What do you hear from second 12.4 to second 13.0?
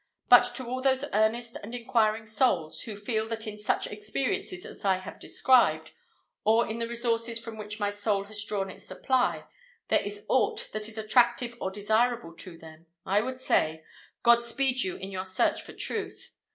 them,